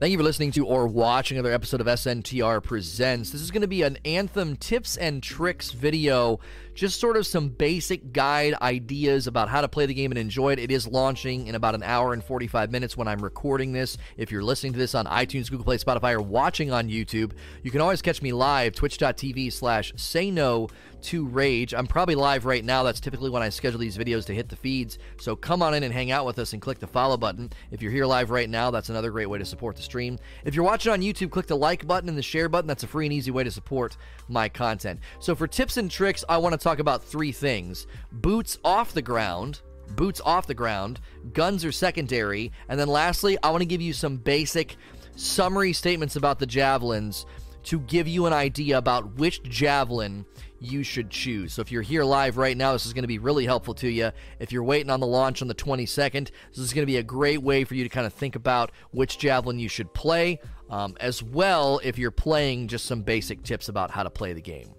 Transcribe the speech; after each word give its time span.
Thank 0.00 0.10
you 0.10 0.18
for 0.18 0.24
listening 0.24 0.50
to 0.52 0.66
or 0.66 0.88
watching 0.88 1.38
another 1.38 1.54
episode 1.54 1.80
of 1.80 1.86
SNTR 1.86 2.60
Presents. 2.64 3.30
This 3.30 3.40
is 3.40 3.52
going 3.52 3.62
to 3.62 3.68
be 3.68 3.82
an 3.82 3.96
Anthem 4.04 4.56
tips 4.56 4.96
and 4.96 5.22
tricks 5.22 5.70
video, 5.70 6.40
just 6.74 7.00
sort 7.00 7.16
of 7.16 7.26
some 7.26 7.48
basic 7.48 8.12
guide 8.12 8.54
ideas 8.60 9.26
about 9.26 9.48
how 9.48 9.60
to 9.60 9.68
play 9.68 9.86
the 9.86 9.94
game 9.94 10.10
and 10.10 10.18
enjoy 10.18 10.52
it. 10.52 10.58
It 10.58 10.70
is 10.70 10.86
launching 10.86 11.46
in 11.46 11.54
about 11.54 11.74
an 11.74 11.82
hour 11.82 12.12
and 12.12 12.22
45 12.22 12.70
minutes 12.70 12.96
when 12.96 13.08
I'm 13.08 13.22
recording 13.22 13.72
this. 13.72 13.96
If 14.16 14.32
you're 14.32 14.42
listening 14.42 14.72
to 14.72 14.78
this 14.78 14.94
on 14.94 15.06
iTunes, 15.06 15.50
Google 15.50 15.64
Play, 15.64 15.78
Spotify, 15.78 16.14
or 16.14 16.22
watching 16.22 16.72
on 16.72 16.88
YouTube, 16.88 17.32
you 17.62 17.70
can 17.70 17.80
always 17.80 18.02
catch 18.02 18.22
me 18.22 18.32
live, 18.32 18.74
twitch.tv 18.74 19.52
slash 19.52 19.92
say 19.96 20.30
no 20.30 20.68
to 21.04 21.26
Rage. 21.26 21.74
I'm 21.74 21.86
probably 21.86 22.14
live 22.14 22.46
right 22.46 22.64
now. 22.64 22.82
That's 22.82 22.98
typically 22.98 23.28
when 23.28 23.42
I 23.42 23.50
schedule 23.50 23.78
these 23.78 23.98
videos 23.98 24.24
to 24.26 24.34
hit 24.34 24.48
the 24.48 24.56
feeds. 24.56 24.98
So 25.18 25.36
come 25.36 25.62
on 25.62 25.74
in 25.74 25.82
and 25.82 25.92
hang 25.92 26.10
out 26.10 26.24
with 26.24 26.38
us 26.38 26.54
and 26.54 26.62
click 26.62 26.78
the 26.78 26.86
follow 26.86 27.18
button. 27.18 27.50
If 27.70 27.82
you're 27.82 27.92
here 27.92 28.06
live 28.06 28.30
right 28.30 28.48
now, 28.48 28.70
that's 28.70 28.88
another 28.88 29.10
great 29.10 29.26
way 29.26 29.38
to 29.38 29.44
support 29.44 29.76
the 29.76 29.82
stream. 29.82 30.18
If 30.44 30.54
you're 30.54 30.64
watching 30.64 30.92
on 30.92 31.02
YouTube, 31.02 31.30
click 31.30 31.46
the 31.46 31.56
like 31.56 31.86
button 31.86 32.08
and 32.08 32.16
the 32.16 32.22
share 32.22 32.48
button. 32.48 32.66
That's 32.66 32.84
a 32.84 32.86
free 32.86 33.04
and 33.04 33.12
easy 33.12 33.30
way 33.30 33.44
to 33.44 33.50
support 33.50 33.98
my 34.28 34.48
content. 34.48 35.00
So 35.20 35.34
for 35.34 35.46
tips 35.46 35.76
and 35.76 35.90
tricks, 35.90 36.24
I 36.26 36.38
want 36.38 36.54
to 36.54 36.58
talk 36.64 36.78
about 36.78 37.04
three 37.04 37.32
things 37.32 37.86
boots 38.10 38.58
off 38.64 38.92
the 38.92 39.02
ground. 39.02 39.60
Boots 39.96 40.22
off 40.24 40.46
the 40.46 40.54
ground, 40.54 40.98
guns 41.34 41.62
are 41.62 41.70
secondary, 41.70 42.50
and 42.70 42.80
then 42.80 42.88
lastly, 42.88 43.36
I 43.42 43.50
want 43.50 43.60
to 43.60 43.66
give 43.66 43.82
you 43.82 43.92
some 43.92 44.16
basic 44.16 44.76
summary 45.14 45.74
statements 45.74 46.16
about 46.16 46.38
the 46.38 46.46
javelins 46.46 47.26
to 47.64 47.80
give 47.80 48.08
you 48.08 48.24
an 48.24 48.32
idea 48.32 48.78
about 48.78 49.18
which 49.18 49.42
javelin 49.42 50.24
you 50.58 50.82
should 50.82 51.10
choose. 51.10 51.52
So 51.52 51.62
if 51.62 51.70
you're 51.70 51.82
here 51.82 52.02
live 52.02 52.38
right 52.38 52.56
now, 52.56 52.72
this 52.72 52.86
is 52.86 52.94
going 52.94 53.02
to 53.02 53.08
be 53.08 53.18
really 53.18 53.44
helpful 53.44 53.74
to 53.74 53.88
you. 53.88 54.10
If 54.38 54.52
you're 54.52 54.64
waiting 54.64 54.90
on 54.90 55.00
the 55.00 55.06
launch 55.06 55.42
on 55.42 55.48
the 55.48 55.54
22nd, 55.54 56.30
this 56.50 56.58
is 56.58 56.72
going 56.72 56.82
to 56.82 56.90
be 56.90 56.96
a 56.96 57.02
great 57.02 57.42
way 57.42 57.64
for 57.64 57.74
you 57.74 57.84
to 57.84 57.90
kind 57.90 58.06
of 58.06 58.14
think 58.14 58.36
about 58.36 58.70
which 58.90 59.18
javelin 59.18 59.58
you 59.58 59.68
should 59.68 59.92
play, 59.92 60.40
um, 60.70 60.96
as 61.00 61.22
well 61.22 61.80
if 61.84 61.98
you're 61.98 62.10
playing 62.10 62.68
just 62.68 62.86
some 62.86 63.02
basic 63.02 63.42
tips 63.42 63.68
about 63.68 63.90
how 63.90 64.02
to 64.02 64.10
play 64.10 64.32
the 64.32 64.40
game. 64.40 64.74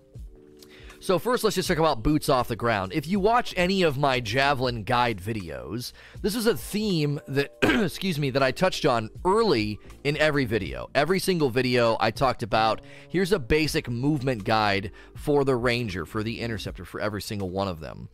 So 1.05 1.19
first, 1.19 1.43
let's 1.43 1.55
just 1.55 1.67
talk 1.67 1.77
about 1.77 2.01
boots 2.01 2.29
off 2.29 2.47
the 2.47 2.55
ground. 2.55 2.91
If 2.91 3.05
you 3.05 3.19
watch 3.19 3.53
any 3.55 3.83
of 3.83 3.95
my 3.95 4.19
javelin 4.19 4.81
guide 4.81 5.21
videos, 5.21 5.91
this 6.23 6.33
is 6.33 6.47
a 6.47 6.57
theme 6.57 7.21
that, 7.27 7.51
excuse 7.61 8.17
me, 8.17 8.31
that 8.31 8.41
I 8.41 8.49
touched 8.49 8.87
on 8.87 9.11
early 9.23 9.77
in 10.03 10.17
every 10.17 10.45
video. 10.45 10.89
Every 10.95 11.19
single 11.19 11.51
video 11.51 11.95
I 11.99 12.09
talked 12.09 12.41
about, 12.41 12.81
here's 13.07 13.31
a 13.31 13.37
basic 13.37 13.87
movement 13.87 14.45
guide 14.45 14.93
for 15.13 15.45
the 15.45 15.55
ranger, 15.55 16.07
for 16.07 16.23
the 16.23 16.41
interceptor, 16.41 16.85
for 16.85 16.99
every 16.99 17.21
single 17.21 17.51
one 17.51 17.67
of 17.67 17.81
them. 17.81 18.09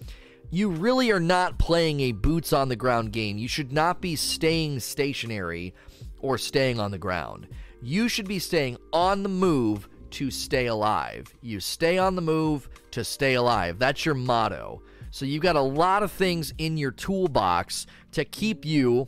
You 0.49 0.67
really 0.67 1.11
are 1.11 1.21
not 1.21 1.57
playing 1.57 2.01
a 2.01 2.11
boots 2.11 2.51
on 2.51 2.67
the 2.67 2.75
ground 2.75 3.13
game. 3.13 3.37
You 3.37 3.47
should 3.47 3.71
not 3.71 4.01
be 4.01 4.17
staying 4.17 4.81
stationary 4.81 5.73
or 6.19 6.37
staying 6.37 6.77
on 6.77 6.91
the 6.91 6.97
ground. 6.97 7.47
You 7.81 8.09
should 8.09 8.27
be 8.27 8.39
staying 8.39 8.79
on 8.91 9.23
the 9.23 9.29
move 9.29 9.87
to 10.11 10.29
stay 10.29 10.67
alive. 10.67 11.33
You 11.41 11.59
stay 11.59 11.97
on 11.97 12.15
the 12.15 12.21
move 12.21 12.69
to 12.91 13.03
stay 13.03 13.33
alive. 13.35 13.79
That's 13.79 14.05
your 14.05 14.15
motto. 14.15 14.81
So 15.11 15.25
you've 15.25 15.43
got 15.43 15.55
a 15.55 15.61
lot 15.61 16.03
of 16.03 16.11
things 16.11 16.53
in 16.57 16.77
your 16.77 16.91
toolbox 16.91 17.85
to 18.13 18.23
keep 18.23 18.65
you 18.65 19.07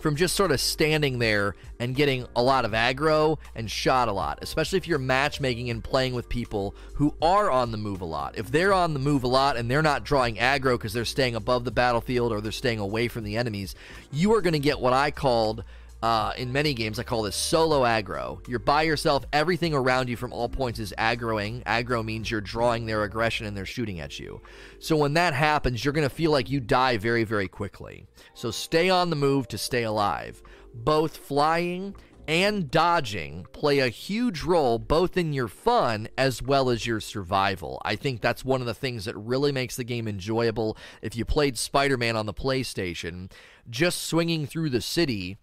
from 0.00 0.16
just 0.16 0.34
sort 0.34 0.50
of 0.50 0.60
standing 0.60 1.18
there 1.18 1.54
and 1.78 1.94
getting 1.94 2.26
a 2.34 2.42
lot 2.42 2.64
of 2.64 2.72
aggro 2.72 3.38
and 3.54 3.70
shot 3.70 4.08
a 4.08 4.12
lot, 4.12 4.38
especially 4.42 4.78
if 4.78 4.88
you're 4.88 4.98
matchmaking 4.98 5.70
and 5.70 5.84
playing 5.84 6.14
with 6.14 6.28
people 6.28 6.74
who 6.94 7.14
are 7.20 7.50
on 7.50 7.70
the 7.70 7.76
move 7.76 8.00
a 8.00 8.06
lot. 8.06 8.36
If 8.38 8.50
they're 8.50 8.72
on 8.72 8.94
the 8.94 8.98
move 8.98 9.24
a 9.24 9.28
lot 9.28 9.56
and 9.56 9.70
they're 9.70 9.82
not 9.82 10.04
drawing 10.04 10.36
aggro 10.36 10.72
because 10.72 10.92
they're 10.92 11.04
staying 11.04 11.34
above 11.34 11.64
the 11.64 11.70
battlefield 11.70 12.32
or 12.32 12.40
they're 12.40 12.50
staying 12.50 12.78
away 12.78 13.08
from 13.08 13.24
the 13.24 13.36
enemies, 13.36 13.74
you 14.10 14.34
are 14.34 14.40
going 14.40 14.54
to 14.54 14.58
get 14.58 14.80
what 14.80 14.92
I 14.92 15.10
called 15.10 15.64
uh, 16.02 16.32
in 16.38 16.52
many 16.52 16.72
games, 16.72 16.98
I 16.98 17.02
call 17.02 17.22
this 17.22 17.36
solo 17.36 17.82
aggro. 17.82 18.46
You're 18.48 18.58
by 18.58 18.82
yourself. 18.82 19.24
Everything 19.32 19.74
around 19.74 20.08
you 20.08 20.16
from 20.16 20.32
all 20.32 20.48
points 20.48 20.78
is 20.78 20.94
aggroing. 20.96 21.62
Aggro 21.64 22.04
means 22.04 22.30
you're 22.30 22.40
drawing 22.40 22.86
their 22.86 23.02
aggression 23.02 23.46
and 23.46 23.56
they're 23.56 23.66
shooting 23.66 24.00
at 24.00 24.18
you. 24.18 24.40
So 24.78 24.96
when 24.96 25.14
that 25.14 25.34
happens, 25.34 25.84
you're 25.84 25.92
going 25.92 26.08
to 26.08 26.14
feel 26.14 26.30
like 26.30 26.48
you 26.48 26.60
die 26.60 26.96
very, 26.96 27.24
very 27.24 27.48
quickly. 27.48 28.06
So 28.32 28.50
stay 28.50 28.88
on 28.88 29.10
the 29.10 29.16
move 29.16 29.46
to 29.48 29.58
stay 29.58 29.82
alive. 29.82 30.42
Both 30.72 31.18
flying 31.18 31.94
and 32.26 32.70
dodging 32.70 33.44
play 33.52 33.80
a 33.80 33.88
huge 33.88 34.42
role 34.42 34.78
both 34.78 35.16
in 35.16 35.32
your 35.32 35.48
fun 35.48 36.08
as 36.16 36.40
well 36.40 36.70
as 36.70 36.86
your 36.86 37.00
survival. 37.00 37.82
I 37.84 37.96
think 37.96 38.20
that's 38.20 38.44
one 38.44 38.60
of 38.60 38.66
the 38.66 38.74
things 38.74 39.04
that 39.04 39.16
really 39.16 39.52
makes 39.52 39.76
the 39.76 39.84
game 39.84 40.06
enjoyable. 40.06 40.78
If 41.02 41.16
you 41.16 41.24
played 41.24 41.58
Spider 41.58 41.96
Man 41.96 42.16
on 42.16 42.26
the 42.26 42.34
PlayStation, 42.34 43.30
just 43.68 44.04
swinging 44.04 44.46
through 44.46 44.70
the 44.70 44.80
city 44.80 45.38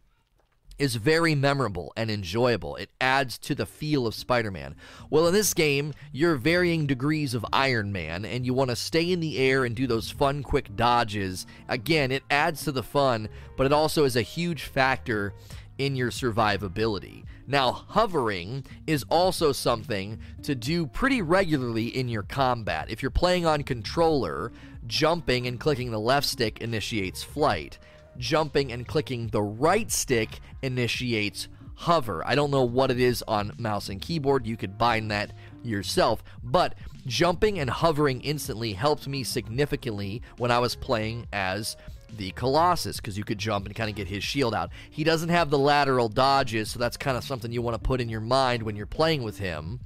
is 0.79 0.95
very 0.95 1.35
memorable 1.35 1.91
and 1.95 2.11
enjoyable. 2.11 2.75
It 2.75 2.89
adds 3.01 3.37
to 3.39 3.55
the 3.55 3.65
feel 3.65 4.05
of 4.05 4.15
Spider 4.15 4.51
Man. 4.51 4.75
Well, 5.09 5.27
in 5.27 5.33
this 5.33 5.53
game, 5.53 5.93
you're 6.11 6.35
varying 6.35 6.87
degrees 6.87 7.33
of 7.33 7.45
Iron 7.51 7.91
Man, 7.91 8.25
and 8.25 8.45
you 8.45 8.53
want 8.53 8.69
to 8.69 8.75
stay 8.75 9.11
in 9.11 9.19
the 9.19 9.37
air 9.39 9.65
and 9.65 9.75
do 9.75 9.87
those 9.87 10.11
fun, 10.11 10.43
quick 10.43 10.75
dodges. 10.75 11.45
Again, 11.67 12.11
it 12.11 12.23
adds 12.29 12.63
to 12.63 12.71
the 12.71 12.83
fun, 12.83 13.29
but 13.55 13.65
it 13.65 13.73
also 13.73 14.03
is 14.03 14.15
a 14.15 14.21
huge 14.21 14.63
factor 14.63 15.33
in 15.77 15.95
your 15.95 16.09
survivability. 16.09 17.23
Now, 17.45 17.71
hovering 17.71 18.65
is 18.87 19.05
also 19.09 19.51
something 19.51 20.19
to 20.43 20.55
do 20.55 20.87
pretty 20.87 21.21
regularly 21.21 21.87
in 21.87 22.09
your 22.09 22.23
combat. 22.23 22.89
If 22.89 23.01
you're 23.01 23.11
playing 23.11 23.45
on 23.45 23.63
controller, 23.63 24.51
jumping 24.87 25.47
and 25.47 25.59
clicking 25.59 25.91
the 25.91 25.99
left 25.99 26.27
stick 26.27 26.61
initiates 26.61 27.23
flight 27.23 27.77
jumping 28.17 28.71
and 28.71 28.87
clicking 28.87 29.27
the 29.27 29.41
right 29.41 29.91
stick 29.91 30.39
initiates 30.61 31.47
hover. 31.75 32.25
I 32.25 32.35
don't 32.35 32.51
know 32.51 32.63
what 32.63 32.91
it 32.91 32.99
is 32.99 33.23
on 33.27 33.53
mouse 33.59 33.89
and 33.89 34.01
keyboard. 34.01 34.47
You 34.47 34.57
could 34.57 34.77
bind 34.77 35.11
that 35.11 35.31
yourself, 35.63 36.23
but 36.43 36.75
jumping 37.05 37.59
and 37.59 37.69
hovering 37.69 38.21
instantly 38.21 38.73
helped 38.73 39.07
me 39.07 39.23
significantly 39.23 40.21
when 40.37 40.51
I 40.51 40.59
was 40.59 40.75
playing 40.75 41.27
as 41.31 41.77
the 42.17 42.31
Colossus 42.31 42.97
because 42.97 43.17
you 43.17 43.23
could 43.23 43.37
jump 43.37 43.65
and 43.65 43.75
kind 43.75 43.89
of 43.89 43.95
get 43.95 44.07
his 44.07 44.23
shield 44.23 44.55
out. 44.55 44.71
He 44.89 45.03
doesn't 45.03 45.29
have 45.29 45.49
the 45.49 45.59
lateral 45.59 46.09
dodges, 46.09 46.71
so 46.71 46.79
that's 46.79 46.97
kind 46.97 47.17
of 47.17 47.23
something 47.23 47.51
you 47.51 47.61
want 47.61 47.75
to 47.75 47.87
put 47.87 48.01
in 48.01 48.09
your 48.09 48.21
mind 48.21 48.63
when 48.63 48.75
you're 48.75 48.85
playing 48.85 49.23
with 49.23 49.37
him. 49.37 49.79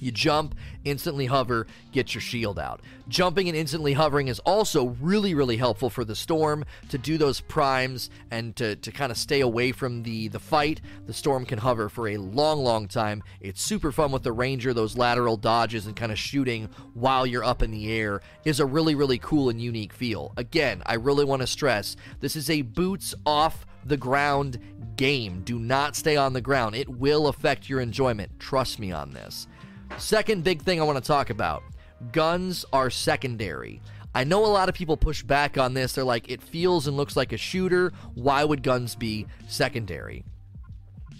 You 0.00 0.10
jump, 0.10 0.54
instantly 0.84 1.26
hover, 1.26 1.66
get 1.92 2.14
your 2.14 2.20
shield 2.20 2.58
out. 2.58 2.80
Jumping 3.08 3.48
and 3.48 3.56
instantly 3.56 3.94
hovering 3.94 4.28
is 4.28 4.38
also 4.40 4.96
really, 5.00 5.34
really 5.34 5.56
helpful 5.56 5.90
for 5.90 6.04
the 6.04 6.14
storm 6.14 6.64
to 6.90 6.98
do 6.98 7.18
those 7.18 7.40
primes 7.40 8.10
and 8.30 8.54
to, 8.56 8.76
to 8.76 8.92
kind 8.92 9.10
of 9.10 9.18
stay 9.18 9.40
away 9.40 9.72
from 9.72 10.02
the, 10.02 10.28
the 10.28 10.38
fight. 10.38 10.80
The 11.06 11.12
storm 11.12 11.46
can 11.46 11.58
hover 11.58 11.88
for 11.88 12.08
a 12.08 12.16
long, 12.16 12.62
long 12.62 12.88
time. 12.88 13.22
It's 13.40 13.62
super 13.62 13.92
fun 13.92 14.12
with 14.12 14.22
the 14.22 14.32
ranger. 14.32 14.74
Those 14.74 14.96
lateral 14.96 15.36
dodges 15.36 15.86
and 15.86 15.96
kind 15.96 16.12
of 16.12 16.18
shooting 16.18 16.68
while 16.94 17.26
you're 17.26 17.44
up 17.44 17.62
in 17.62 17.70
the 17.70 17.92
air 17.92 18.20
is 18.44 18.60
a 18.60 18.66
really, 18.66 18.94
really 18.94 19.18
cool 19.18 19.48
and 19.48 19.60
unique 19.60 19.92
feel. 19.92 20.32
Again, 20.36 20.82
I 20.86 20.94
really 20.94 21.24
want 21.24 21.40
to 21.40 21.46
stress 21.46 21.96
this 22.20 22.36
is 22.36 22.50
a 22.50 22.62
boots 22.62 23.14
off 23.24 23.66
the 23.84 23.96
ground 23.96 24.58
game. 24.96 25.42
Do 25.42 25.58
not 25.58 25.96
stay 25.96 26.16
on 26.16 26.32
the 26.32 26.40
ground. 26.40 26.74
It 26.74 26.88
will 26.88 27.28
affect 27.28 27.68
your 27.68 27.80
enjoyment. 27.80 28.38
Trust 28.38 28.78
me 28.78 28.92
on 28.92 29.12
this. 29.12 29.46
Second 29.96 30.44
big 30.44 30.62
thing 30.62 30.80
I 30.80 30.84
want 30.84 31.02
to 31.02 31.06
talk 31.06 31.30
about 31.30 31.62
guns 32.12 32.64
are 32.72 32.90
secondary. 32.90 33.80
I 34.14 34.24
know 34.24 34.44
a 34.44 34.46
lot 34.46 34.68
of 34.68 34.74
people 34.74 34.96
push 34.96 35.22
back 35.22 35.58
on 35.58 35.74
this. 35.74 35.92
They're 35.92 36.04
like, 36.04 36.30
it 36.30 36.42
feels 36.42 36.86
and 36.86 36.96
looks 36.96 37.16
like 37.16 37.32
a 37.32 37.36
shooter. 37.36 37.92
Why 38.14 38.44
would 38.44 38.62
guns 38.62 38.94
be 38.94 39.26
secondary? 39.48 40.24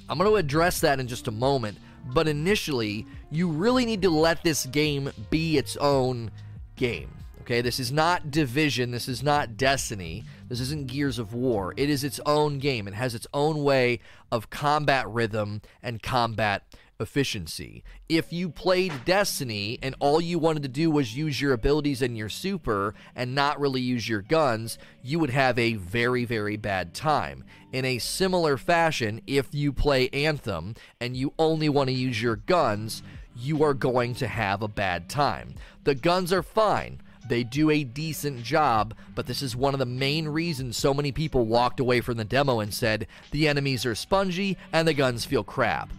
I'm 0.09 0.19
going 0.19 0.31
to 0.31 0.37
address 0.37 0.81
that 0.81 1.01
in 1.01 1.07
just 1.07 1.29
a 1.29 1.33
moment. 1.33 1.79
But 2.07 2.29
initially, 2.29 3.07
you 3.31 3.49
really 3.49 3.85
need 3.85 4.03
to 4.03 4.11
let 4.11 4.43
this 4.43 4.67
game 4.67 5.11
be 5.31 5.59
its 5.59 5.77
own 5.77 6.31
game. 6.77 7.11
Okay, 7.43 7.61
this 7.61 7.79
is 7.79 7.93
not 7.93 8.31
Division. 8.31 8.91
This 8.91 9.09
is 9.09 9.23
not 9.23 9.57
Destiny. 9.57 10.25
This 10.49 10.61
isn't 10.61 10.87
Gears 10.87 11.19
of 11.19 11.35
War. 11.35 11.75
It 11.77 11.91
is 11.91 12.05
its 12.05 12.21
own 12.25 12.59
game. 12.59 12.89
It 12.89 12.95
has 12.95 13.15
its 13.15 13.27
own 13.35 13.63
way 13.63 14.01
of 14.31 14.51
combat 14.51 15.09
rhythm 15.09 15.63
and 15.83 16.03
combat 16.03 16.63
efficiency. 17.01 17.85
If 18.09 18.33
you 18.33 18.49
played 18.49 19.05
Destiny 19.05 19.79
and 19.83 19.95
all 20.01 20.21
you 20.21 20.39
wanted 20.39 20.65
to 20.65 20.69
do 20.69 20.91
was 20.91 21.17
use 21.17 21.41
your 21.41 21.53
abilities 21.53 22.03
and 22.03 22.17
your 22.17 22.29
super 22.29 22.95
and 23.15 23.35
not 23.35 23.61
really 23.61 23.81
use 23.81 24.09
your 24.09 24.23
guns, 24.23 24.79
you 25.03 25.19
would 25.19 25.31
have 25.31 25.59
a 25.59 25.75
very, 25.75 26.25
very 26.25 26.57
bad 26.57 26.95
time. 26.95 27.45
In 27.73 27.85
a 27.85 27.99
similar 27.99 28.57
fashion, 28.57 29.21
if 29.27 29.55
you 29.55 29.73
play 29.73 30.09
Anthem 30.09 30.75
and 31.01 31.17
you 31.17 31.33
only 31.39 31.69
want 31.69 31.89
to 31.89 31.95
use 31.95 32.21
your 32.21 32.37
guns, 32.37 33.03
you 33.37 33.63
are 33.63 33.75
going 33.75 34.15
to 34.17 34.27
have 34.27 34.63
a 34.63 34.69
bad 34.69 35.09
time. 35.09 35.55
The 35.85 35.95
guns 35.95 36.33
are 36.33 36.43
fine. 36.43 37.01
They 37.29 37.45
do 37.45 37.71
a 37.71 37.85
decent 37.85 38.43
job, 38.43 38.95
but 39.15 39.27
this 39.27 39.43
is 39.43 39.55
one 39.55 39.75
of 39.75 39.79
the 39.79 39.87
main 39.87 40.27
reasons 40.27 40.77
so 40.77 40.95
many 40.95 41.13
people 41.13 41.45
walked 41.45 41.79
away 41.79 42.01
from 42.01 42.17
the 42.17 42.25
demo 42.25 42.59
and 42.59 42.73
said 42.73 43.07
the 43.31 43.47
enemies 43.47 43.85
are 43.85 43.95
spongy 43.95 44.57
and 44.73 44.89
the 44.89 44.95
guns 44.95 45.27
feel 45.27 45.45
crap 45.45 45.93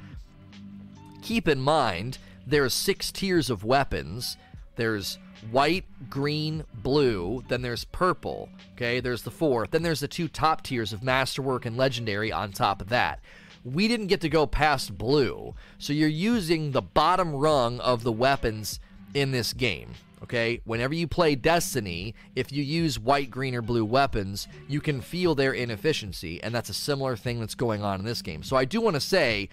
keep 1.21 1.47
in 1.47 1.59
mind 1.59 2.17
there's 2.47 2.73
six 2.73 3.11
tiers 3.11 3.49
of 3.49 3.63
weapons. 3.63 4.37
There's 4.75 5.19
white, 5.51 5.85
green, 6.09 6.63
blue, 6.73 7.43
then 7.47 7.61
there's 7.61 7.83
purple. 7.85 8.49
Okay, 8.73 8.99
there's 8.99 9.21
the 9.21 9.31
four. 9.31 9.67
Then 9.67 9.83
there's 9.83 9.99
the 9.99 10.07
two 10.07 10.27
top 10.27 10.63
tiers 10.63 10.91
of 10.91 11.03
masterwork 11.03 11.65
and 11.65 11.77
legendary 11.77 12.31
on 12.31 12.51
top 12.51 12.81
of 12.81 12.89
that. 12.89 13.19
we 13.63 13.87
didn't 13.87 14.07
get 14.07 14.21
to 14.21 14.29
go 14.29 14.45
past 14.47 14.97
blue. 14.97 15.53
So 15.77 15.93
you're 15.93 16.07
using 16.07 16.71
the 16.71 16.81
bottom 16.81 17.35
rung 17.35 17.79
of 17.81 18.03
the 18.03 18.11
weapons 18.11 18.79
in 19.13 19.31
this 19.31 19.53
game. 19.53 19.91
Okay, 20.21 20.59
whenever 20.65 20.93
you 20.93 21.07
play 21.07 21.35
Destiny, 21.35 22.13
if 22.35 22.51
you 22.51 22.61
use 22.61 22.99
white, 22.99 23.31
green, 23.31 23.55
or 23.55 23.61
blue 23.61 23.85
weapons, 23.85 24.47
you 24.67 24.81
can 24.81 24.99
feel 24.99 25.33
their 25.33 25.53
inefficiency, 25.53 26.43
and 26.43 26.53
that's 26.53 26.69
a 26.69 26.73
similar 26.73 27.15
thing 27.15 27.39
that's 27.39 27.55
going 27.55 27.83
on 27.83 27.99
in 27.99 28.05
this 28.05 28.21
game. 28.21 28.43
So 28.43 28.57
I 28.57 28.65
do 28.65 28.81
want 28.81 28.95
to 28.95 29.01
say, 29.01 29.47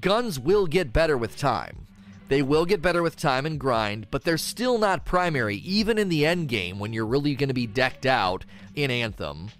guns 0.00 0.38
will 0.38 0.66
get 0.66 0.92
better 0.92 1.18
with 1.18 1.36
time. 1.36 1.88
They 2.28 2.40
will 2.40 2.64
get 2.64 2.80
better 2.80 3.02
with 3.02 3.16
time 3.16 3.44
and 3.44 3.58
grind, 3.58 4.06
but 4.10 4.22
they're 4.22 4.38
still 4.38 4.78
not 4.78 5.04
primary, 5.04 5.56
even 5.56 5.98
in 5.98 6.08
the 6.08 6.24
end 6.24 6.48
game 6.48 6.78
when 6.78 6.92
you're 6.92 7.04
really 7.04 7.34
going 7.34 7.48
to 7.48 7.54
be 7.54 7.66
decked 7.66 8.06
out 8.06 8.44
in 8.74 8.90
Anthem. 8.90 9.50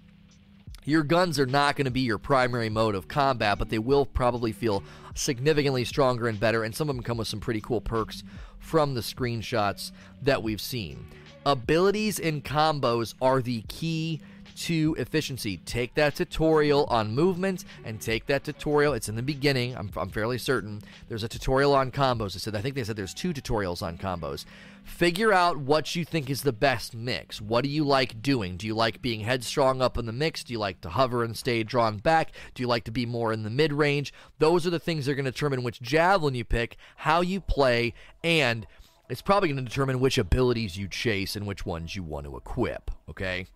Your 0.85 1.03
guns 1.03 1.39
are 1.39 1.45
not 1.45 1.75
going 1.75 1.85
to 1.85 1.91
be 1.91 2.01
your 2.01 2.17
primary 2.17 2.69
mode 2.69 2.95
of 2.95 3.07
combat, 3.07 3.59
but 3.59 3.69
they 3.69 3.79
will 3.79 4.05
probably 4.05 4.51
feel 4.51 4.83
significantly 5.15 5.85
stronger 5.85 6.27
and 6.27 6.39
better, 6.39 6.63
and 6.63 6.75
some 6.75 6.89
of 6.89 6.95
them 6.95 7.03
come 7.03 7.17
with 7.17 7.27
some 7.27 7.39
pretty 7.39 7.61
cool 7.61 7.81
perks 7.81 8.23
from 8.59 8.93
the 8.93 9.01
screenshots 9.01 9.91
that 10.21 10.43
we've 10.43 10.61
seen. 10.61 11.05
Abilities 11.45 12.19
and 12.19 12.43
combos 12.43 13.13
are 13.21 13.41
the 13.41 13.61
key 13.67 14.21
to 14.55 14.95
efficiency. 14.97 15.57
Take 15.57 15.95
that 15.95 16.15
tutorial 16.15 16.85
on 16.85 17.13
movement 17.15 17.65
and 17.83 17.99
take 17.99 18.27
that 18.27 18.43
tutorial. 18.43 18.93
It's 18.93 19.09
in 19.09 19.15
the 19.15 19.23
beginning. 19.23 19.75
I'm, 19.75 19.89
I'm 19.97 20.09
fairly 20.09 20.37
certain. 20.37 20.81
There's 21.09 21.23
a 21.23 21.27
tutorial 21.27 21.73
on 21.73 21.91
combos. 21.91 22.35
I 22.35 22.39
said 22.39 22.55
I 22.55 22.61
think 22.61 22.75
they 22.75 22.83
said 22.83 22.95
there's 22.95 23.13
two 23.13 23.33
tutorials 23.33 23.81
on 23.81 23.97
combos. 23.97 24.45
Figure 24.83 25.31
out 25.31 25.57
what 25.57 25.95
you 25.95 26.03
think 26.03 26.29
is 26.29 26.41
the 26.41 26.51
best 26.51 26.93
mix. 26.93 27.41
What 27.41 27.63
do 27.63 27.69
you 27.69 27.85
like 27.85 28.21
doing? 28.21 28.57
Do 28.57 28.67
you 28.67 28.75
like 28.75 29.01
being 29.01 29.21
headstrong 29.21 29.81
up 29.81 29.97
in 29.97 30.05
the 30.05 30.11
mix? 30.11 30.43
Do 30.43 30.51
you 30.51 30.59
like 30.59 30.81
to 30.81 30.89
hover 30.89 31.23
and 31.23 31.37
stay 31.37 31.63
drawn 31.63 31.97
back? 31.97 32.33
Do 32.53 32.61
you 32.61 32.67
like 32.67 32.83
to 32.85 32.91
be 32.91 33.05
more 33.05 33.31
in 33.31 33.43
the 33.43 33.49
mid 33.49 33.71
range? 33.71 34.13
Those 34.39 34.67
are 34.67 34.69
the 34.69 34.79
things 34.79 35.05
that 35.05 35.13
are 35.13 35.15
going 35.15 35.25
to 35.25 35.31
determine 35.31 35.63
which 35.63 35.81
javelin 35.81 36.35
you 36.35 36.43
pick, 36.43 36.75
how 36.97 37.21
you 37.21 37.39
play, 37.39 37.93
and 38.23 38.67
it's 39.09 39.21
probably 39.21 39.49
going 39.49 39.63
to 39.63 39.69
determine 39.69 40.01
which 40.01 40.17
abilities 40.17 40.77
you 40.77 40.87
chase 40.89 41.35
and 41.35 41.47
which 41.47 41.65
ones 41.65 41.95
you 41.95 42.03
want 42.03 42.25
to 42.25 42.35
equip. 42.35 42.91
Okay? 43.09 43.47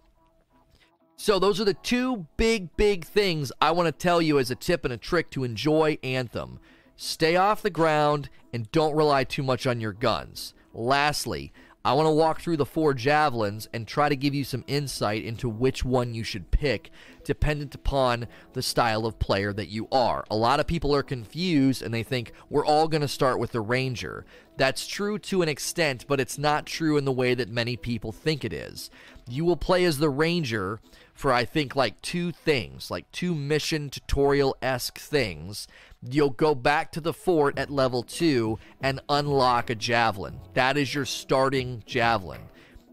So, 1.18 1.40
those 1.40 1.60
are 1.60 1.66
the 1.66 1.74
two 1.74 2.28
big, 2.38 2.76
big 2.78 3.04
things 3.04 3.52
I 3.60 3.72
want 3.72 3.88
to 3.88 3.92
tell 3.92 4.22
you 4.22 4.40
as 4.40 4.52
a 4.52 4.56
tip 4.56 4.86
and 4.86 4.94
a 4.94 4.98
trick 4.98 5.30
to 5.32 5.44
enjoy 5.44 5.98
Anthem. 6.04 6.60
Stay 6.96 7.36
off 7.36 7.62
the 7.62 7.70
ground 7.70 8.30
and 8.54 8.72
don't 8.72 8.96
rely 8.96 9.24
too 9.24 9.44
much 9.44 9.68
on 9.68 9.82
your 9.82 9.94
guns. 9.94 10.54
Lastly, 10.78 11.52
I 11.84 11.94
want 11.94 12.06
to 12.06 12.12
walk 12.12 12.40
through 12.40 12.58
the 12.58 12.66
four 12.68 12.94
javelins 12.94 13.68
and 13.74 13.88
try 13.88 14.10
to 14.10 14.16
give 14.16 14.36
you 14.36 14.44
some 14.44 14.64
insight 14.68 15.26
into 15.26 15.50
which 15.50 15.84
one 15.84 16.14
you 16.14 16.24
should 16.24 16.52
pick, 16.52 16.92
dependent 17.24 17.74
upon 17.74 18.28
the 18.54 18.62
style 18.62 19.08
of 19.08 19.18
player 19.18 19.52
that 19.54 19.70
you 19.70 19.88
are. 19.92 20.24
A 20.30 20.36
lot 20.36 20.60
of 20.60 20.68
people 20.68 20.94
are 20.94 21.02
confused 21.02 21.82
and 21.82 21.92
they 21.92 22.04
think 22.04 22.32
we're 22.48 22.66
all 22.66 22.88
going 22.88 23.02
to 23.02 23.08
start 23.08 23.40
with 23.40 23.54
the 23.54 23.62
Ranger. 23.62 24.24
That's 24.56 24.86
true 24.86 25.18
to 25.18 25.42
an 25.42 25.50
extent, 25.50 26.06
but 26.08 26.20
it's 26.20 26.38
not 26.38 26.68
true 26.68 26.96
in 26.96 27.06
the 27.06 27.12
way 27.12 27.34
that 27.34 27.50
many 27.50 27.76
people 27.76 28.12
think 28.12 28.46
it 28.46 28.54
is. 28.54 28.92
You 29.28 29.46
will 29.46 29.58
play 29.58 29.84
as 29.84 29.98
the 29.98 30.10
Ranger 30.12 30.80
for, 31.16 31.34
I 31.34 31.46
think, 31.46 31.76
like 31.76 32.00
two 32.04 32.32
things, 32.32 32.92
like 32.92 33.12
two 33.12 33.34
mission 33.34 33.90
tutorial 33.90 34.56
esque 34.62 35.00
things 35.00 35.68
you'll 36.14 36.30
go 36.30 36.56
back 36.56 36.92
to 36.94 37.02
the 37.02 37.14
fort 37.14 37.58
at 37.58 37.70
level 37.70 38.04
2 38.04 38.58
and 38.82 39.02
unlock 39.10 39.70
a 39.70 39.76
javelin. 39.76 40.40
That 40.54 40.78
is 40.78 40.94
your 40.94 41.06
starting 41.06 41.84
javelin. 41.86 42.42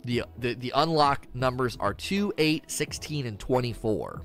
The, 0.05 0.25
the, 0.39 0.55
the 0.55 0.73
unlock 0.75 1.27
numbers 1.35 1.77
are 1.81 1.95
2, 1.95 2.35
8, 2.37 2.71
16, 2.71 3.27
and 3.27 3.39
24. 3.39 4.23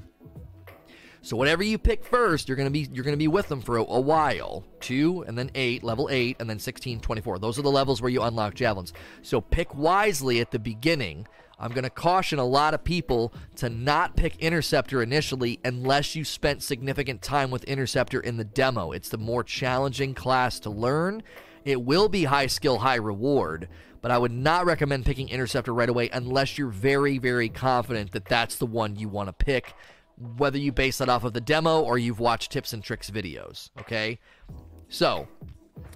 So 1.21 1.35
whatever 1.35 1.63
you 1.63 1.77
pick 1.77 2.05
first, 2.05 2.47
you're 2.47 2.55
gonna 2.55 2.69
be 2.69 2.87
you're 2.93 3.03
gonna 3.03 3.17
be 3.17 3.27
with 3.27 3.49
them 3.49 3.61
for 3.61 3.77
a, 3.77 3.83
a, 3.83 3.99
while. 3.99 4.63
Two 4.79 5.23
and 5.27 5.37
then 5.37 5.51
eight, 5.53 5.83
level 5.83 6.07
eight, 6.11 6.37
and 6.39 6.49
then 6.49 6.59
16, 6.59 7.01
24. 7.01 7.39
Those 7.39 7.59
are 7.59 7.61
the 7.61 7.69
levels 7.69 8.01
where 8.01 8.09
you 8.09 8.21
unlock 8.21 8.53
javelins. 8.53 8.93
So 9.21 9.41
pick 9.41 9.75
wisely 9.75 10.39
at 10.39 10.51
the 10.51 10.59
beginning 10.59 11.27
I'm 11.59 11.71
going 11.71 11.83
to 11.83 11.89
caution 11.89 12.39
a 12.39 12.45
lot 12.45 12.73
of 12.73 12.83
people 12.83 13.33
to 13.57 13.69
not 13.69 14.15
pick 14.15 14.37
Interceptor 14.37 15.03
initially 15.03 15.59
unless 15.65 16.15
you 16.15 16.23
spent 16.23 16.63
significant 16.63 17.21
time 17.21 17.51
with 17.51 17.65
Interceptor 17.65 18.21
in 18.21 18.37
the 18.37 18.45
demo. 18.45 18.93
It's 18.93 19.09
the 19.09 19.17
more 19.17 19.43
challenging 19.43 20.13
class 20.13 20.59
to 20.61 20.69
learn. 20.69 21.21
It 21.65 21.81
will 21.81 22.07
be 22.07 22.23
high 22.23 22.47
skill, 22.47 22.79
high 22.79 22.95
reward, 22.95 23.67
but 24.01 24.11
I 24.11 24.17
would 24.17 24.31
not 24.31 24.65
recommend 24.65 25.05
picking 25.05 25.27
Interceptor 25.27 25.73
right 25.73 25.89
away 25.89 26.09
unless 26.13 26.57
you're 26.57 26.69
very, 26.69 27.17
very 27.17 27.49
confident 27.49 28.13
that 28.13 28.25
that's 28.25 28.55
the 28.55 28.65
one 28.65 28.95
you 28.95 29.09
want 29.09 29.27
to 29.27 29.33
pick, 29.33 29.73
whether 30.37 30.57
you 30.57 30.71
base 30.71 30.99
that 30.99 31.09
off 31.09 31.25
of 31.25 31.33
the 31.33 31.41
demo 31.41 31.81
or 31.81 31.97
you've 31.97 32.21
watched 32.21 32.51
tips 32.51 32.71
and 32.71 32.81
tricks 32.81 33.09
videos. 33.09 33.69
Okay? 33.81 34.19
So, 34.87 35.27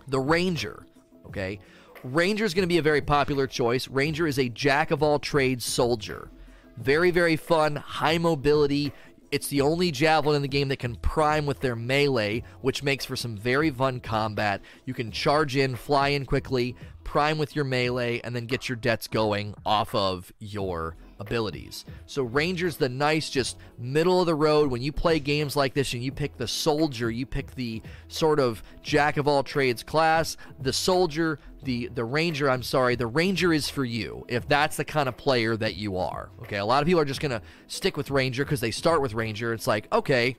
the 0.10 0.20
Ranger. 0.20 0.86
Okay? 1.28 1.60
Ranger 2.04 2.44
is 2.44 2.54
going 2.54 2.64
to 2.64 2.68
be 2.68 2.80
a 2.80 2.84
very 2.84 3.02
popular 3.02 3.48
choice. 3.48 3.88
Ranger 3.88 4.28
is 4.28 4.38
a 4.38 4.50
jack 4.50 4.92
of 4.92 5.02
all 5.02 5.20
trades 5.20 5.64
soldier. 5.64 6.30
Very, 6.78 7.12
very 7.12 7.38
fun, 7.38 7.78
high 7.78 8.18
mobility. 8.18 8.92
It's 9.32 9.48
the 9.48 9.62
only 9.62 9.90
javelin 9.90 10.36
in 10.36 10.42
the 10.42 10.50
game 10.50 10.68
that 10.68 10.80
can 10.80 10.98
prime 10.98 11.46
with 11.46 11.62
their 11.62 11.78
melee, 11.78 12.44
which 12.62 12.84
makes 12.84 13.06
for 13.06 13.16
some 13.16 13.38
very 13.38 13.72
fun 13.72 14.02
combat. 14.02 14.62
You 14.86 14.94
can 14.94 15.12
charge 15.12 15.56
in, 15.56 15.78
fly 15.78 16.10
in 16.10 16.26
quickly, 16.26 16.76
prime 17.06 17.38
with 17.38 17.56
your 17.56 17.66
melee, 17.66 18.20
and 18.24 18.36
then 18.36 18.48
get 18.48 18.68
your 18.68 18.76
dets 18.76 19.08
going 19.08 19.56
off 19.66 19.96
of 19.96 20.34
your 20.40 20.98
abilities. 21.20 21.86
So 22.06 22.24
Ranger's 22.24 22.78
the 22.78 22.90
nice, 22.90 23.30
just 23.30 23.58
middle 23.78 24.20
of 24.20 24.26
the 24.26 24.36
road. 24.36 24.70
When 24.72 24.82
you 24.82 24.92
play 24.92 25.20
games 25.20 25.56
like 25.56 25.74
this 25.74 25.94
and 25.94 26.04
you 26.04 26.12
pick 26.12 26.38
the 26.38 26.48
soldier, 26.48 27.10
you 27.10 27.26
pick 27.26 27.56
the 27.56 27.82
sort 28.08 28.40
of 28.40 28.64
jack 28.82 29.18
of 29.18 29.28
all 29.28 29.44
trades 29.44 29.84
class. 29.84 30.38
The 30.60 30.74
soldier, 30.74 31.40
the 31.64 31.90
the 31.94 32.04
Ranger, 32.04 32.50
I'm 32.50 32.64
sorry, 32.64 32.96
the 32.96 33.08
Ranger 33.08 33.54
is 33.54 33.70
for 33.70 33.86
you 33.86 34.26
if 34.28 34.48
that's 34.48 34.78
the 34.78 34.86
kind 34.86 35.08
of 35.08 35.18
player 35.18 35.56
that 35.58 35.76
you 35.76 35.98
are. 35.98 36.30
Okay, 36.42 36.58
a 36.58 36.66
lot 36.66 36.82
of 36.82 36.88
people 36.88 37.02
are 37.02 37.06
just 37.06 37.22
gonna 37.22 37.42
stick 37.68 37.98
with 37.98 38.12
Ranger 38.12 38.44
because 38.44 38.62
they 38.62 38.72
start 38.72 39.02
with 39.02 39.14
Ranger. 39.14 39.54
It's 39.54 39.68
like, 39.68 39.88
okay, 39.94 40.36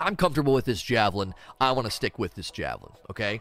I'm 0.00 0.16
comfortable 0.16 0.54
with 0.54 0.64
this 0.64 0.82
javelin. 0.82 1.34
I 1.60 1.72
want 1.72 1.86
to 1.86 1.90
stick 1.90 2.18
with 2.18 2.34
this 2.34 2.50
javelin. 2.50 2.92
Okay, 3.10 3.40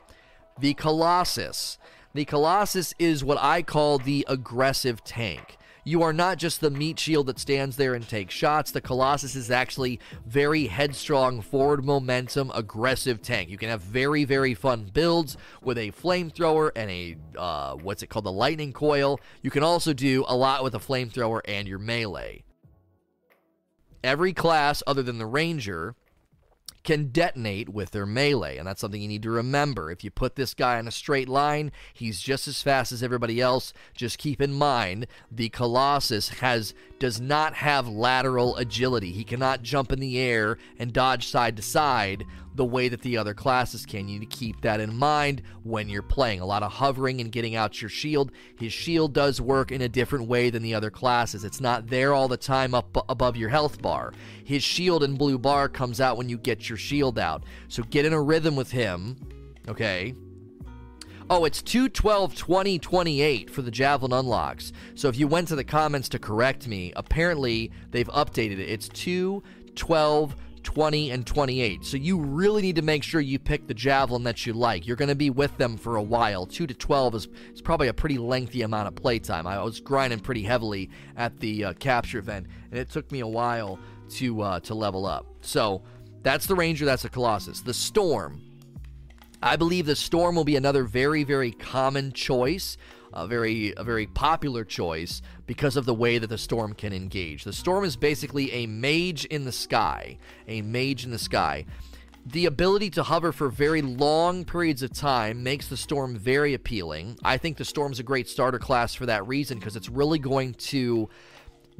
the 0.59 0.73
Colossus. 0.73 1.77
The 2.13 2.25
Colossus 2.25 2.95
is 2.97 3.23
what 3.23 3.37
I 3.39 3.61
call 3.61 3.99
the 3.99 4.25
aggressive 4.27 5.03
tank 5.03 5.57
you 5.87 6.03
are 6.03 6.11
not 6.11 6.37
just 6.37 6.59
the 6.59 6.69
meat 6.69 6.99
shield 6.99 7.27
that 7.27 7.39
stands 7.39 7.77
there 7.77 7.93
and 7.93 8.05
takes 8.05 8.33
shots. 8.33 8.71
The 8.71 8.81
Colossus 8.81 9.37
is 9.37 9.49
actually 9.49 10.01
very 10.25 10.67
headstrong, 10.67 11.39
forward 11.39 11.85
momentum, 11.85 12.51
aggressive 12.53 13.21
tank. 13.21 13.49
You 13.49 13.57
can 13.57 13.69
have 13.69 13.81
very, 13.81 14.25
very 14.25 14.53
fun 14.53 14.91
builds 14.93 15.37
with 15.63 15.77
a 15.77 15.93
flamethrower 15.93 16.71
and 16.75 16.91
a, 16.91 17.15
uh, 17.37 17.75
what's 17.75 18.03
it 18.03 18.07
called, 18.07 18.25
the 18.25 18.33
lightning 18.33 18.73
coil. 18.73 19.21
You 19.41 19.49
can 19.49 19.63
also 19.63 19.93
do 19.93 20.25
a 20.27 20.35
lot 20.35 20.61
with 20.61 20.75
a 20.75 20.79
flamethrower 20.79 21.39
and 21.45 21.69
your 21.69 21.79
melee. 21.79 22.43
Every 24.03 24.33
class 24.33 24.83
other 24.85 25.03
than 25.03 25.19
the 25.19 25.25
Ranger 25.25 25.95
can 26.87 27.09
detonate 27.09 27.67
with 27.67 27.91
their 27.91 28.05
melee. 28.05 28.55
And 28.55 28.65
that's 28.65 28.79
something 28.79 29.01
you 29.01 29.09
need 29.09 29.23
to 29.23 29.29
remember. 29.29 29.91
If 29.91 30.05
you 30.05 30.09
put 30.09 30.37
this 30.37 30.53
guy 30.53 30.79
in 30.79 30.87
a 30.87 30.91
straight 30.91 31.27
line, 31.27 31.73
he's 31.93 32.21
just 32.21 32.47
as 32.47 32.63
fast 32.63 32.93
as 32.93 33.03
everybody 33.03 33.41
else. 33.41 33.73
Just 33.93 34.17
keep 34.17 34.41
in 34.41 34.53
mind 34.53 35.05
the 35.29 35.49
Colossus 35.49 36.29
has 36.39 36.73
does 36.97 37.19
not 37.19 37.55
have 37.55 37.89
lateral 37.89 38.55
agility. 38.55 39.11
He 39.11 39.25
cannot 39.25 39.63
jump 39.63 39.91
in 39.91 39.99
the 39.99 40.17
air 40.17 40.57
and 40.79 40.93
dodge 40.93 41.27
side 41.27 41.57
to 41.57 41.61
side 41.61 42.23
the 42.57 42.65
way 42.65 42.89
that 42.89 43.01
the 43.01 43.17
other 43.17 43.33
classes 43.33 43.85
can. 43.85 44.07
You 44.07 44.19
need 44.19 44.29
to 44.29 44.37
keep 44.37 44.61
that 44.61 44.79
in 44.79 44.95
mind 44.95 45.43
when 45.63 45.87
you're 45.87 46.01
playing. 46.01 46.41
A 46.41 46.45
lot 46.45 46.63
of 46.63 46.71
hovering 46.73 47.21
and 47.21 47.31
getting 47.31 47.55
out 47.55 47.81
your 47.81 47.89
shield. 47.89 48.31
His 48.59 48.73
shield 48.73 49.13
does 49.13 49.39
work 49.39 49.71
in 49.71 49.81
a 49.81 49.89
different 49.89 50.27
way 50.27 50.49
than 50.49 50.63
the 50.63 50.73
other 50.73 50.89
classes. 50.89 51.43
It's 51.43 51.61
not 51.61 51.87
there 51.87 52.13
all 52.13 52.27
the 52.27 52.37
time 52.37 52.73
up 52.73 53.05
above 53.07 53.37
your 53.37 53.49
health 53.49 53.81
bar. 53.81 54.13
His 54.43 54.63
shield 54.63 55.03
and 55.03 55.17
blue 55.17 55.37
bar 55.37 55.69
comes 55.69 56.01
out 56.01 56.17
when 56.17 56.27
you 56.27 56.37
get 56.37 56.67
your 56.67 56.77
shield 56.77 57.17
out. 57.19 57.43
So 57.67 57.83
get 57.83 58.05
in 58.05 58.13
a 58.13 58.21
rhythm 58.21 58.55
with 58.55 58.71
him, 58.71 59.15
okay? 59.67 60.15
Oh, 61.29 61.43
it's 61.43 61.61
212 61.61 62.35
20 62.35 62.79
28 62.79 63.49
for 63.49 63.61
the 63.61 63.71
Javelin 63.71 64.13
unlocks. 64.13 64.71
So 64.95 65.09
if 65.09 65.17
you 65.17 65.27
went 65.27 65.49
to 65.49 65.55
the 65.55 65.63
comments 65.63 66.09
to 66.09 66.19
correct 66.19 66.67
me, 66.67 66.93
apparently 66.95 67.71
they've 67.91 68.07
updated 68.07 68.59
it. 68.59 68.69
It's 68.69 68.87
212 68.89 70.35
20 70.63 71.11
and 71.11 71.25
28. 71.25 71.85
So 71.85 71.97
you 71.97 72.19
really 72.19 72.61
need 72.61 72.75
to 72.75 72.81
make 72.81 73.03
sure 73.03 73.21
you 73.21 73.39
pick 73.39 73.67
the 73.67 73.73
javelin 73.73 74.23
that 74.23 74.45
you 74.45 74.53
like. 74.53 74.87
You're 74.87 74.95
going 74.95 75.09
to 75.09 75.15
be 75.15 75.29
with 75.29 75.55
them 75.57 75.77
for 75.77 75.95
a 75.95 76.01
while. 76.01 76.45
2 76.45 76.67
to 76.67 76.73
12 76.73 77.15
is, 77.15 77.27
is 77.53 77.61
probably 77.61 77.87
a 77.87 77.93
pretty 77.93 78.17
lengthy 78.17 78.61
amount 78.61 78.87
of 78.87 78.95
playtime. 78.95 79.47
I 79.47 79.61
was 79.63 79.79
grinding 79.79 80.19
pretty 80.19 80.43
heavily 80.43 80.89
at 81.15 81.39
the 81.39 81.65
uh, 81.65 81.73
capture 81.73 82.19
event, 82.19 82.47
and 82.71 82.79
it 82.79 82.89
took 82.89 83.11
me 83.11 83.19
a 83.21 83.27
while 83.27 83.79
to 84.09 84.41
uh, 84.41 84.59
to 84.61 84.73
level 84.73 85.05
up. 85.05 85.25
So 85.41 85.83
that's 86.23 86.45
the 86.45 86.55
Ranger, 86.55 86.85
that's 86.85 87.03
the 87.03 87.09
Colossus. 87.09 87.61
The 87.61 87.73
Storm. 87.73 88.41
I 89.41 89.55
believe 89.55 89.85
the 89.85 89.95
Storm 89.95 90.35
will 90.35 90.43
be 90.43 90.55
another 90.55 90.83
very, 90.83 91.23
very 91.23 91.51
common 91.51 92.11
choice 92.11 92.77
a 93.13 93.27
very 93.27 93.73
a 93.77 93.83
very 93.83 94.07
popular 94.07 94.63
choice 94.63 95.21
because 95.45 95.77
of 95.77 95.85
the 95.85 95.93
way 95.93 96.17
that 96.17 96.27
the 96.27 96.37
storm 96.37 96.73
can 96.73 96.93
engage. 96.93 97.43
The 97.43 97.53
storm 97.53 97.83
is 97.85 97.95
basically 97.95 98.51
a 98.51 98.67
mage 98.67 99.25
in 99.25 99.45
the 99.45 99.51
sky, 99.51 100.17
a 100.47 100.61
mage 100.61 101.05
in 101.05 101.11
the 101.11 101.19
sky. 101.19 101.65
the 102.31 102.45
ability 102.45 102.89
to 102.89 103.03
hover 103.03 103.31
for 103.31 103.47
very 103.47 103.81
long 103.81 104.43
periods 104.43 104.83
of 104.83 104.91
time 104.91 105.43
makes 105.43 105.67
the 105.67 105.77
Storm 105.77 106.17
very 106.17 106.53
appealing. 106.53 107.17
I 107.23 107.37
think 107.37 107.57
the 107.57 107.65
Storm's 107.65 107.99
a 107.99 108.03
great 108.03 108.27
starter 108.27 108.59
class 108.59 108.93
for 108.93 109.05
that 109.05 109.25
reason 109.27 109.59
because 109.59 109.75
it's 109.77 109.87
really 109.89 110.19
going 110.19 110.53
to 110.55 111.09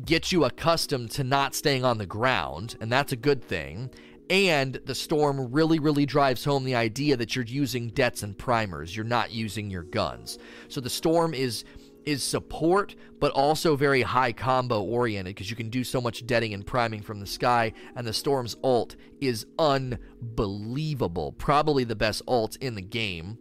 get 0.05 0.31
you 0.31 0.45
accustomed 0.45 1.11
to 1.11 1.23
not 1.23 1.53
staying 1.53 1.83
on 1.83 1.97
the 1.97 2.05
ground, 2.05 2.77
and 2.79 2.91
that's 2.91 3.11
a 3.11 3.17
good 3.17 3.43
thing. 3.43 3.89
And 4.29 4.73
the 4.85 4.95
storm 4.95 5.51
really, 5.51 5.79
really 5.79 6.05
drives 6.05 6.43
home 6.43 6.65
the 6.65 6.75
idea 6.75 7.15
that 7.15 7.35
you're 7.35 7.45
using 7.45 7.89
dets 7.89 8.23
and 8.23 8.37
primers. 8.37 8.95
You're 8.95 9.05
not 9.05 9.31
using 9.31 9.69
your 9.69 9.83
guns. 9.83 10.37
So 10.67 10.81
the 10.81 10.89
storm 10.89 11.33
is 11.33 11.63
is 12.07 12.23
support, 12.23 12.95
but 13.19 13.33
also 13.33 13.75
very 13.75 14.01
high 14.01 14.31
combo 14.31 14.81
oriented 14.81 15.35
because 15.35 15.49
you 15.49 15.57
can 15.57 15.69
do 15.69 15.83
so 15.83 15.99
much 15.99 16.25
deading 16.25 16.53
and 16.53 16.65
priming 16.65 17.01
from 17.01 17.19
the 17.19 17.25
sky. 17.27 17.73
And 17.97 18.07
the 18.07 18.13
Storm's 18.13 18.55
ult 18.63 18.95
is 19.19 19.45
unbelievable. 19.59 21.33
Probably 21.33 21.83
the 21.83 21.97
best 21.97 22.21
ult 22.25 22.55
in 22.57 22.75
the 22.75 22.81
game 22.81 23.37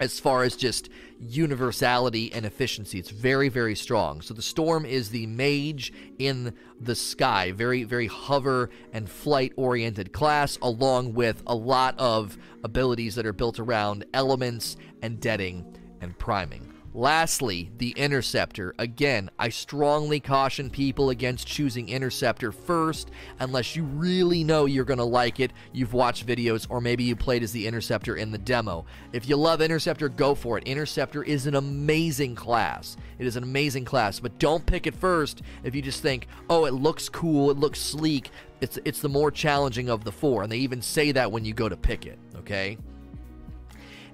as 0.00 0.18
far 0.18 0.42
as 0.42 0.56
just 0.56 0.88
universality 1.20 2.32
and 2.32 2.46
efficiency. 2.46 2.98
It's 2.98 3.10
very, 3.10 3.50
very 3.50 3.76
strong. 3.76 4.22
So 4.22 4.32
the 4.32 4.42
Storm 4.42 4.86
is 4.86 5.10
the 5.10 5.26
mage 5.26 5.92
in 6.18 6.54
the 6.80 6.94
sky, 6.94 7.52
very, 7.52 7.84
very 7.84 8.06
hover 8.06 8.70
and 8.92 9.08
flight 9.08 9.52
oriented 9.56 10.12
class, 10.12 10.58
along 10.62 11.12
with 11.12 11.42
a 11.46 11.54
lot 11.54 11.94
of 11.98 12.38
abilities 12.64 13.14
that 13.16 13.26
are 13.26 13.34
built 13.34 13.60
around 13.60 14.06
elements 14.14 14.78
and 15.02 15.20
deading 15.20 15.76
and 16.00 16.18
priming. 16.18 16.69
Lastly, 16.92 17.70
the 17.78 17.90
Interceptor. 17.90 18.74
Again, 18.80 19.30
I 19.38 19.50
strongly 19.50 20.18
caution 20.18 20.70
people 20.70 21.10
against 21.10 21.46
choosing 21.46 21.88
Interceptor 21.88 22.50
first 22.50 23.12
unless 23.38 23.76
you 23.76 23.84
really 23.84 24.42
know 24.42 24.64
you're 24.64 24.84
going 24.84 24.98
to 24.98 25.04
like 25.04 25.38
it, 25.38 25.52
you've 25.72 25.92
watched 25.92 26.26
videos, 26.26 26.66
or 26.68 26.80
maybe 26.80 27.04
you 27.04 27.14
played 27.14 27.44
as 27.44 27.52
the 27.52 27.64
Interceptor 27.64 28.16
in 28.16 28.32
the 28.32 28.38
demo. 28.38 28.84
If 29.12 29.28
you 29.28 29.36
love 29.36 29.62
Interceptor, 29.62 30.08
go 30.08 30.34
for 30.34 30.58
it. 30.58 30.64
Interceptor 30.64 31.22
is 31.22 31.46
an 31.46 31.54
amazing 31.54 32.34
class. 32.34 32.96
It 33.20 33.26
is 33.26 33.36
an 33.36 33.44
amazing 33.44 33.84
class, 33.84 34.18
but 34.18 34.40
don't 34.40 34.66
pick 34.66 34.88
it 34.88 34.94
first 34.94 35.42
if 35.62 35.76
you 35.76 35.82
just 35.82 36.02
think, 36.02 36.26
oh, 36.48 36.64
it 36.64 36.74
looks 36.74 37.08
cool, 37.08 37.52
it 37.52 37.56
looks 37.56 37.80
sleek. 37.80 38.30
It's, 38.60 38.80
it's 38.84 39.00
the 39.00 39.08
more 39.08 39.30
challenging 39.30 39.90
of 39.90 40.02
the 40.02 40.12
four, 40.12 40.42
and 40.42 40.50
they 40.50 40.58
even 40.58 40.82
say 40.82 41.12
that 41.12 41.30
when 41.30 41.44
you 41.44 41.54
go 41.54 41.68
to 41.68 41.76
pick 41.76 42.04
it, 42.04 42.18
okay? 42.36 42.78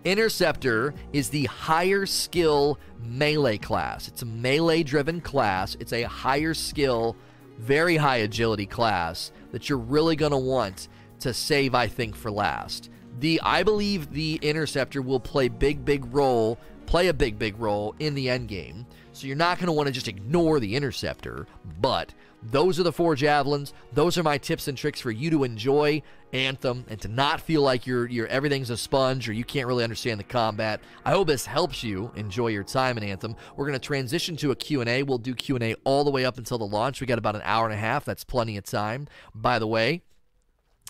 Interceptor 0.05 0.95
is 1.13 1.31
the 1.31 1.45
higher 1.47 2.07
skill 2.07 2.79
melee 3.03 3.59
class. 3.59 4.09
It's 4.09 4.23
a 4.23 4.27
melee 4.27 4.83
driven 4.83 5.21
class. 5.21 5.77
It's 5.81 5.93
a 5.93 6.03
higher 6.03 6.55
skill, 6.55 7.17
very 7.59 7.97
high 7.97 8.19
agility 8.19 8.67
class 8.67 9.33
that 9.53 9.69
you're 9.69 9.79
really 9.79 10.17
going 10.17 10.33
to 10.33 10.39
want 10.39 10.89
to 11.21 11.33
save, 11.33 11.75
I 11.75 11.87
think, 11.87 12.15
for 12.15 12.31
last. 12.31 12.91
The 13.19 13.41
I 13.43 13.63
believe 13.63 14.13
the 14.13 14.39
Interceptor 14.43 15.01
will 15.01 15.21
play 15.21 15.49
big, 15.49 15.85
big 15.85 16.15
role, 16.15 16.59
play 16.85 17.09
a 17.09 17.15
big, 17.15 17.39
big 17.39 17.59
role 17.59 17.95
in 17.99 18.15
the 18.15 18.29
end 18.29 18.49
game. 18.49 18.87
So 19.13 19.27
you're 19.27 19.37
not 19.37 19.59
going 19.59 19.67
to 19.67 19.73
want 19.73 19.87
to 19.87 19.93
just 19.93 20.09
ignore 20.09 20.61
the 20.61 20.77
Interceptor, 20.77 21.47
but 21.81 22.13
those 22.51 22.79
are 22.79 22.85
the 22.85 22.93
four 22.93 23.15
javelins. 23.17 23.73
Those 23.93 24.17
are 24.19 24.23
my 24.23 24.39
tips 24.39 24.69
and 24.69 24.79
tricks 24.79 25.01
for 25.01 25.11
you 25.11 25.31
to 25.31 25.45
enjoy 25.45 26.03
Anthem 26.33 26.85
and 26.89 27.01
to 27.01 27.09
not 27.09 27.41
feel 27.41 27.63
like 27.63 27.87
you're, 27.87 28.07
you're 28.07 28.27
everything's 28.29 28.71
a 28.71 28.77
sponge 28.77 29.29
or 29.29 29.33
you 29.33 29.45
can't 29.45 29.67
really 29.67 29.85
understand 29.85 30.21
the 30.21 30.25
combat. 30.25 30.81
I 31.05 31.11
hope 31.11 31.29
this 31.29 31.47
helps 31.47 31.83
you 31.83 32.13
enjoy 32.15 32.49
your 32.49 32.65
time 32.65 32.99
in 32.99 33.05
Anthem. 33.05 33.37
We're 33.57 33.67
going 33.67 33.79
to 33.79 33.85
transition 33.85 34.37
to 34.37 34.53
a 34.53 34.57
Q&A. 34.57 35.03
We'll 35.03 35.19
do 35.19 35.35
Q&A 35.35 35.75
all 35.85 36.05
the 36.05 36.11
way 36.11 36.25
up 36.25 36.39
until 36.39 36.59
the 36.59 36.67
launch. 36.67 37.01
We 37.01 37.07
got 37.07 37.19
about 37.19 37.35
an 37.35 37.43
hour 37.45 37.65
and 37.65 37.75
a 37.75 37.79
half. 37.79 38.05
That's 38.05 38.25
plenty 38.25 38.57
of 38.57 38.65
time. 38.65 39.09
By 39.35 39.59
the 39.59 39.67
way, 39.67 40.03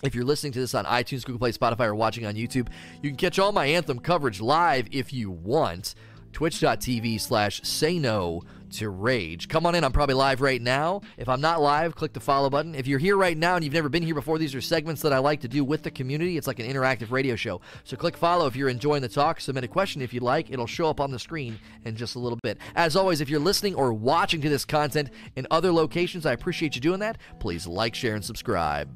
if 0.03 0.13
you're 0.13 0.25
listening 0.25 0.53
to 0.53 0.59
this 0.59 0.75
on 0.75 0.85
iTunes, 0.85 1.25
Google 1.25 1.39
Play, 1.39 1.53
Spotify, 1.53 1.87
or 1.87 1.95
watching 1.95 2.25
on 2.25 2.35
YouTube, 2.35 2.67
you 3.01 3.09
can 3.09 3.17
catch 3.17 3.39
all 3.39 3.51
my 3.51 3.65
Anthem 3.65 3.99
coverage 3.99 4.39
live 4.39 4.87
if 4.91 5.11
you 5.11 5.31
want. 5.31 5.95
Twitch.tv 6.33 7.19
slash 7.19 7.61
say 7.63 7.99
no 7.99 8.43
to 8.71 8.89
rage. 8.89 9.47
Come 9.47 9.65
on 9.65 9.75
in. 9.75 9.83
I'm 9.83 9.91
probably 9.91 10.15
live 10.15 10.41
right 10.41 10.61
now. 10.61 11.01
If 11.17 11.29
I'm 11.29 11.41
not 11.41 11.61
live, 11.61 11.95
click 11.95 12.13
the 12.13 12.19
follow 12.19 12.49
button. 12.49 12.75
If 12.75 12.87
you're 12.87 12.99
here 12.99 13.15
right 13.15 13.37
now 13.37 13.55
and 13.55 13.63
you've 13.63 13.73
never 13.73 13.89
been 13.89 14.03
here 14.03 14.15
before, 14.15 14.37
these 14.37 14.53
are 14.55 14.61
segments 14.61 15.01
that 15.03 15.13
I 15.13 15.19
like 15.19 15.41
to 15.41 15.47
do 15.47 15.63
with 15.63 15.83
the 15.83 15.91
community. 15.91 16.37
It's 16.37 16.47
like 16.47 16.59
an 16.59 16.67
interactive 16.67 17.11
radio 17.11 17.35
show. 17.35 17.61
So 17.83 17.97
click 17.97 18.17
follow 18.17 18.45
if 18.47 18.55
you're 18.55 18.69
enjoying 18.69 19.01
the 19.01 19.09
talk. 19.09 19.39
Submit 19.39 19.63
a 19.63 19.67
question 19.67 20.01
if 20.01 20.13
you'd 20.13 20.23
like. 20.23 20.51
It'll 20.51 20.67
show 20.67 20.89
up 20.89 20.99
on 20.99 21.11
the 21.11 21.19
screen 21.19 21.59
in 21.85 21.95
just 21.95 22.15
a 22.15 22.19
little 22.19 22.39
bit. 22.43 22.57
As 22.75 22.95
always, 22.95 23.21
if 23.21 23.29
you're 23.29 23.39
listening 23.39 23.75
or 23.75 23.93
watching 23.93 24.41
to 24.41 24.49
this 24.49 24.65
content 24.65 25.09
in 25.35 25.47
other 25.51 25.71
locations, 25.71 26.25
I 26.25 26.33
appreciate 26.33 26.75
you 26.75 26.81
doing 26.81 26.99
that. 26.99 27.17
Please 27.39 27.67
like, 27.67 27.95
share, 27.95 28.15
and 28.15 28.25
subscribe. 28.25 28.89